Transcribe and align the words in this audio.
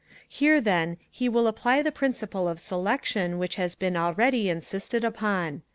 Here, 0.27 0.59
then, 0.59 0.97
he 1.11 1.29
will 1.29 1.45
apply 1.45 1.83
the 1.83 1.91
principle 1.91 2.47
of 2.47 2.59
selection 2.59 3.37
which 3.37 3.53
has 3.57 3.75
been 3.75 3.95
already 3.95 4.49
insisted 4.49 5.03
upon. 5.03 5.61